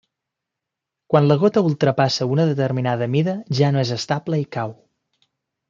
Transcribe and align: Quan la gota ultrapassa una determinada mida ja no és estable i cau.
Quan 1.13 1.27
la 1.31 1.37
gota 1.43 1.63
ultrapassa 1.73 2.27
una 2.37 2.47
determinada 2.53 3.11
mida 3.17 3.37
ja 3.61 3.73
no 3.77 3.85
és 3.87 3.95
estable 4.01 4.43
i 4.47 4.51
cau. 4.59 4.77